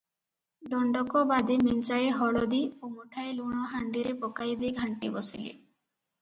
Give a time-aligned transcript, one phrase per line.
[0.69, 5.47] ଦଣ୍ଡକ ବାଦେ ମେଞ୍ଚାଏ ହଳଦି ଓ ମୁଠାଏ ଲୁଣ ହାଣ୍ଡିରେ ପକାଇ ଦେଇ ଘାଣ୍ଟି ବସିଲେ।